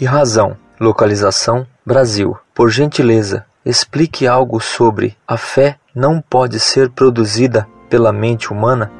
e 0.00 0.06
razão. 0.06 0.56
Localização: 0.80 1.66
Brasil. 1.84 2.34
Por 2.54 2.70
gentileza, 2.70 3.44
explique 3.64 4.26
algo 4.26 4.58
sobre 4.58 5.14
a 5.28 5.36
fé 5.36 5.76
não 5.94 6.18
pode 6.18 6.58
ser 6.58 6.88
produzida 6.88 7.66
pela 7.90 8.10
mente 8.10 8.50
humana? 8.50 8.90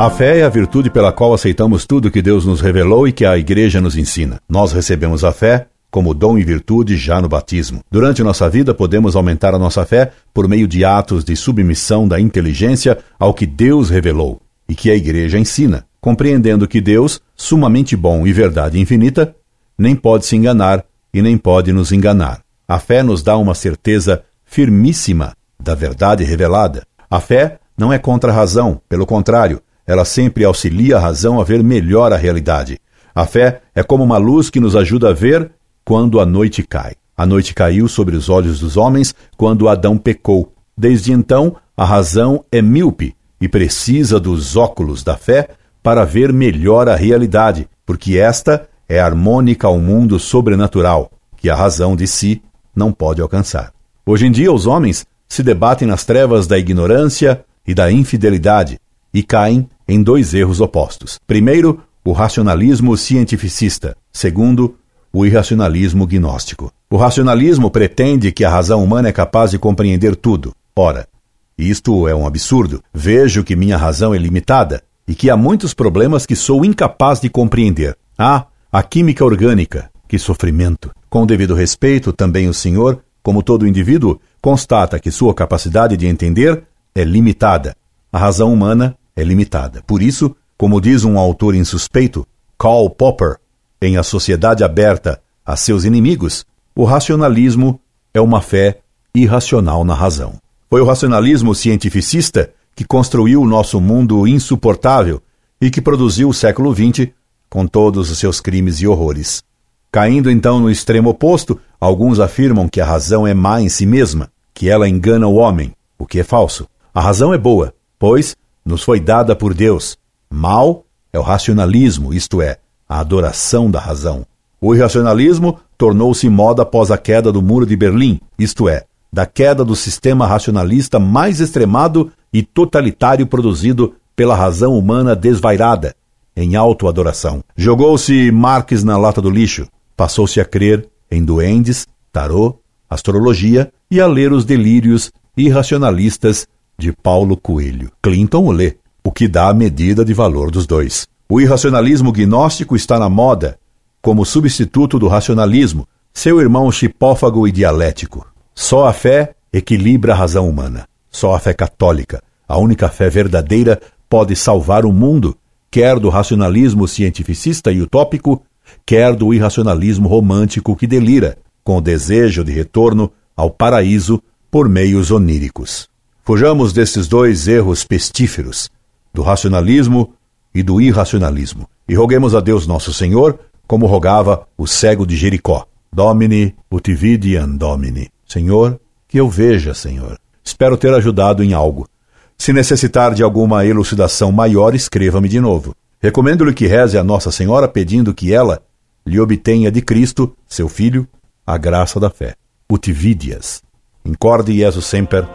A 0.00 0.10
fé 0.10 0.38
é 0.38 0.44
a 0.44 0.48
virtude 0.48 0.90
pela 0.90 1.12
qual 1.12 1.32
aceitamos 1.32 1.86
tudo 1.86 2.10
que 2.10 2.22
Deus 2.22 2.44
nos 2.44 2.60
revelou 2.60 3.06
e 3.06 3.12
que 3.12 3.24
a 3.24 3.38
Igreja 3.38 3.80
nos 3.80 3.96
ensina. 3.96 4.40
Nós 4.48 4.72
recebemos 4.72 5.22
a 5.22 5.32
fé 5.32 5.68
como 5.90 6.14
dom 6.14 6.36
e 6.36 6.44
virtude 6.44 6.96
já 6.96 7.20
no 7.20 7.28
batismo. 7.28 7.80
Durante 7.90 8.22
nossa 8.22 8.48
vida, 8.48 8.74
podemos 8.74 9.14
aumentar 9.14 9.54
a 9.54 9.58
nossa 9.58 9.84
fé 9.84 10.12
por 10.34 10.48
meio 10.48 10.66
de 10.66 10.84
atos 10.84 11.24
de 11.24 11.34
submissão 11.36 12.06
da 12.08 12.20
inteligência 12.20 12.98
ao 13.18 13.32
que 13.32 13.46
Deus 13.46 13.88
revelou 13.88 14.40
e 14.68 14.74
que 14.74 14.90
a 14.90 14.94
Igreja 14.94 15.38
ensina, 15.38 15.86
compreendendo 16.00 16.66
que 16.66 16.80
Deus, 16.80 17.20
sumamente 17.36 17.96
bom 17.96 18.26
e 18.26 18.32
verdade 18.32 18.78
infinita, 18.78 19.34
nem 19.76 19.94
pode 19.94 20.26
se 20.26 20.36
enganar 20.36 20.84
e 21.12 21.22
nem 21.22 21.36
pode 21.36 21.72
nos 21.72 21.92
enganar. 21.92 22.42
A 22.66 22.78
fé 22.78 23.02
nos 23.02 23.22
dá 23.22 23.36
uma 23.36 23.54
certeza 23.54 24.22
firmíssima 24.44 25.32
da 25.58 25.74
verdade 25.74 26.24
revelada. 26.24 26.86
A 27.10 27.20
fé 27.20 27.58
não 27.76 27.92
é 27.92 27.98
contra 27.98 28.30
a 28.30 28.34
razão, 28.34 28.80
pelo 28.88 29.06
contrário, 29.06 29.60
ela 29.86 30.04
sempre 30.04 30.44
auxilia 30.44 30.96
a 30.96 31.00
razão 31.00 31.40
a 31.40 31.44
ver 31.44 31.62
melhor 31.62 32.12
a 32.12 32.16
realidade. 32.16 32.78
A 33.14 33.24
fé 33.24 33.62
é 33.74 33.82
como 33.82 34.04
uma 34.04 34.18
luz 34.18 34.50
que 34.50 34.60
nos 34.60 34.76
ajuda 34.76 35.08
a 35.08 35.12
ver 35.14 35.50
quando 35.84 36.20
a 36.20 36.26
noite 36.26 36.62
cai. 36.62 36.94
A 37.16 37.24
noite 37.24 37.54
caiu 37.54 37.88
sobre 37.88 38.14
os 38.14 38.28
olhos 38.28 38.60
dos 38.60 38.76
homens 38.76 39.14
quando 39.36 39.68
Adão 39.68 39.96
pecou. 39.96 40.52
Desde 40.76 41.12
então, 41.12 41.56
a 41.76 41.84
razão 41.84 42.44
é 42.52 42.60
míope 42.60 43.16
e 43.40 43.48
precisa 43.48 44.20
dos 44.20 44.56
óculos 44.56 45.02
da 45.02 45.16
fé 45.16 45.48
para 45.88 46.04
ver 46.04 46.34
melhor 46.34 46.86
a 46.86 46.94
realidade, 46.94 47.66
porque 47.86 48.18
esta 48.18 48.68
é 48.86 49.00
harmônica 49.00 49.66
ao 49.66 49.78
mundo 49.78 50.18
sobrenatural, 50.18 51.10
que 51.34 51.48
a 51.48 51.56
razão 51.56 51.96
de 51.96 52.06
si 52.06 52.42
não 52.76 52.92
pode 52.92 53.22
alcançar. 53.22 53.72
Hoje 54.04 54.26
em 54.26 54.30
dia, 54.30 54.52
os 54.52 54.66
homens 54.66 55.06
se 55.26 55.42
debatem 55.42 55.88
nas 55.88 56.04
trevas 56.04 56.46
da 56.46 56.58
ignorância 56.58 57.42
e 57.66 57.72
da 57.72 57.90
infidelidade 57.90 58.78
e 59.14 59.22
caem 59.22 59.66
em 59.88 60.02
dois 60.02 60.34
erros 60.34 60.60
opostos. 60.60 61.18
Primeiro, 61.26 61.80
o 62.04 62.12
racionalismo 62.12 62.94
cientificista. 62.94 63.96
Segundo, 64.12 64.76
o 65.10 65.24
irracionalismo 65.24 66.06
gnóstico. 66.06 66.70
O 66.90 66.98
racionalismo 66.98 67.70
pretende 67.70 68.30
que 68.30 68.44
a 68.44 68.50
razão 68.50 68.84
humana 68.84 69.08
é 69.08 69.12
capaz 69.12 69.52
de 69.52 69.58
compreender 69.58 70.14
tudo. 70.16 70.52
Ora, 70.76 71.08
isto 71.56 72.06
é 72.06 72.14
um 72.14 72.26
absurdo. 72.26 72.82
Vejo 72.92 73.42
que 73.42 73.56
minha 73.56 73.78
razão 73.78 74.14
é 74.14 74.18
limitada 74.18 74.82
e 75.08 75.14
que 75.14 75.30
há 75.30 75.36
muitos 75.36 75.72
problemas 75.72 76.26
que 76.26 76.36
sou 76.36 76.64
incapaz 76.64 77.18
de 77.18 77.30
compreender. 77.30 77.96
Ah, 78.16 78.46
a 78.70 78.82
química 78.82 79.24
orgânica. 79.24 79.90
Que 80.06 80.18
sofrimento! 80.18 80.90
Com 81.08 81.26
devido 81.26 81.54
respeito, 81.54 82.12
também 82.12 82.46
o 82.46 82.54
senhor, 82.54 83.02
como 83.22 83.42
todo 83.42 83.66
indivíduo, 83.66 84.20
constata 84.40 85.00
que 85.00 85.10
sua 85.10 85.32
capacidade 85.32 85.96
de 85.96 86.06
entender 86.06 86.62
é 86.94 87.02
limitada. 87.02 87.74
A 88.12 88.18
razão 88.18 88.52
humana 88.52 88.94
é 89.16 89.24
limitada. 89.24 89.82
Por 89.86 90.02
isso, 90.02 90.36
como 90.58 90.80
diz 90.80 91.04
um 91.04 91.18
autor 91.18 91.54
insuspeito, 91.54 92.26
Karl 92.58 92.90
Popper, 92.90 93.36
em 93.80 93.96
A 93.96 94.02
Sociedade 94.02 94.62
Aberta 94.62 95.22
a 95.44 95.56
Seus 95.56 95.84
Inimigos, 95.84 96.44
o 96.76 96.84
racionalismo 96.84 97.80
é 98.12 98.20
uma 98.20 98.42
fé 98.42 98.80
irracional 99.14 99.84
na 99.84 99.94
razão. 99.94 100.34
Foi 100.68 100.82
o 100.82 100.84
racionalismo 100.84 101.54
cientificista 101.54 102.50
que 102.78 102.84
construiu 102.84 103.42
o 103.42 103.44
nosso 103.44 103.80
mundo 103.80 104.24
insuportável 104.24 105.20
e 105.60 105.68
que 105.68 105.82
produziu 105.82 106.28
o 106.28 106.32
século 106.32 106.72
XX 106.72 107.08
com 107.50 107.66
todos 107.66 108.08
os 108.08 108.16
seus 108.20 108.40
crimes 108.40 108.76
e 108.76 108.86
horrores. 108.86 109.42
Caindo 109.90 110.30
então 110.30 110.60
no 110.60 110.70
extremo 110.70 111.10
oposto, 111.10 111.58
alguns 111.80 112.20
afirmam 112.20 112.68
que 112.68 112.80
a 112.80 112.86
razão 112.86 113.26
é 113.26 113.34
má 113.34 113.60
em 113.60 113.68
si 113.68 113.84
mesma, 113.84 114.30
que 114.54 114.68
ela 114.68 114.88
engana 114.88 115.26
o 115.26 115.34
homem, 115.34 115.72
o 115.98 116.06
que 116.06 116.20
é 116.20 116.22
falso. 116.22 116.68
A 116.94 117.00
razão 117.00 117.34
é 117.34 117.36
boa, 117.36 117.74
pois 117.98 118.36
nos 118.64 118.84
foi 118.84 119.00
dada 119.00 119.34
por 119.34 119.54
Deus. 119.54 119.98
Mal 120.30 120.84
é 121.12 121.18
o 121.18 121.22
racionalismo, 121.22 122.14
isto 122.14 122.40
é, 122.40 122.58
a 122.88 123.00
adoração 123.00 123.68
da 123.68 123.80
razão. 123.80 124.24
O 124.60 124.72
irracionalismo 124.72 125.58
tornou-se 125.76 126.28
moda 126.28 126.62
após 126.62 126.92
a 126.92 126.96
queda 126.96 127.32
do 127.32 127.42
Muro 127.42 127.66
de 127.66 127.76
Berlim, 127.76 128.20
isto 128.38 128.68
é, 128.68 128.84
da 129.12 129.26
queda 129.26 129.64
do 129.64 129.74
sistema 129.74 130.26
racionalista 130.26 130.98
mais 130.98 131.40
extremado 131.40 132.10
e 132.32 132.42
totalitário 132.42 133.26
produzido 133.26 133.94
pela 134.14 134.34
razão 134.34 134.76
humana 134.76 135.14
desvairada, 135.14 135.94
em 136.36 136.56
autoadoração. 136.56 137.42
Jogou-se 137.56 138.30
Marx 138.30 138.84
na 138.84 138.96
lata 138.96 139.20
do 139.20 139.30
lixo, 139.30 139.66
passou-se 139.96 140.40
a 140.40 140.44
crer 140.44 140.88
em 141.10 141.24
duendes, 141.24 141.86
tarô, 142.12 142.58
astrologia 142.88 143.72
e 143.90 144.00
a 144.00 144.06
ler 144.06 144.32
os 144.32 144.44
delírios 144.44 145.10
irracionalistas 145.36 146.46
de 146.78 146.92
Paulo 146.92 147.36
Coelho. 147.36 147.90
Clinton 148.02 148.44
o 148.44 148.52
lê, 148.52 148.76
o 149.02 149.10
que 149.10 149.26
dá 149.26 149.48
a 149.48 149.54
medida 149.54 150.04
de 150.04 150.12
valor 150.12 150.50
dos 150.50 150.66
dois. 150.66 151.06
O 151.28 151.40
irracionalismo 151.40 152.12
gnóstico 152.12 152.76
está 152.76 152.98
na 152.98 153.08
moda, 153.08 153.58
como 154.00 154.24
substituto 154.24 154.98
do 154.98 155.08
racionalismo, 155.08 155.86
seu 156.12 156.40
irmão 156.40 156.70
chipófago 156.70 157.46
e 157.46 157.52
dialético. 157.52 158.26
Só 158.60 158.88
a 158.88 158.92
fé 158.92 159.36
equilibra 159.52 160.12
a 160.12 160.16
razão 160.16 160.48
humana. 160.48 160.88
Só 161.08 161.32
a 161.32 161.38
fé 161.38 161.54
católica, 161.54 162.20
a 162.46 162.58
única 162.58 162.88
fé 162.88 163.08
verdadeira, 163.08 163.80
pode 164.10 164.34
salvar 164.34 164.84
o 164.84 164.92
mundo, 164.92 165.36
quer 165.70 165.96
do 166.00 166.08
racionalismo 166.08 166.88
cientificista 166.88 167.70
e 167.70 167.80
utópico, 167.80 168.42
quer 168.84 169.14
do 169.14 169.32
irracionalismo 169.32 170.08
romântico 170.08 170.74
que 170.74 170.88
delira, 170.88 171.38
com 171.62 171.76
o 171.76 171.80
desejo 171.80 172.42
de 172.42 172.50
retorno 172.50 173.12
ao 173.36 173.48
paraíso 173.48 174.20
por 174.50 174.68
meios 174.68 175.12
oníricos. 175.12 175.88
Fujamos 176.24 176.72
desses 176.72 177.06
dois 177.06 177.46
erros 177.46 177.84
pestíferos, 177.84 178.68
do 179.14 179.22
racionalismo 179.22 180.14
e 180.52 180.64
do 180.64 180.80
irracionalismo, 180.80 181.70
e 181.88 181.94
roguemos 181.94 182.34
a 182.34 182.40
Deus 182.40 182.66
nosso 182.66 182.92
Senhor, 182.92 183.38
como 183.68 183.86
rogava 183.86 184.48
o 184.58 184.66
cego 184.66 185.06
de 185.06 185.16
Jericó. 185.16 185.64
Domini 185.92 186.56
utividian 186.68 187.56
Domini. 187.56 188.10
Senhor, 188.28 188.78
que 189.08 189.18
eu 189.18 189.28
veja, 189.28 189.72
Senhor. 189.72 190.18
Espero 190.44 190.76
ter 190.76 190.92
ajudado 190.92 191.42
em 191.42 191.54
algo. 191.54 191.88
Se 192.36 192.52
necessitar 192.52 193.14
de 193.14 193.22
alguma 193.22 193.64
elucidação 193.64 194.30
maior, 194.30 194.74
escreva-me 194.74 195.28
de 195.28 195.40
novo. 195.40 195.74
Recomendo-lhe 196.00 196.54
que 196.54 196.66
reze 196.66 196.96
a 196.96 197.02
Nossa 197.02 197.32
Senhora 197.32 197.66
pedindo 197.66 198.14
que 198.14 198.32
ela 198.32 198.62
lhe 199.04 199.18
obtenha 199.18 199.72
de 199.72 199.82
Cristo, 199.82 200.36
seu 200.46 200.68
Filho, 200.68 201.08
a 201.46 201.56
graça 201.56 201.98
da 201.98 202.10
fé. 202.10 202.34
Utividias. 202.70 203.62
Incorde 204.04 204.56
Jesus 204.56 204.84
Semper 204.84 205.26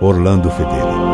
Orlando 0.00 0.50
Fedeli. 0.50 1.11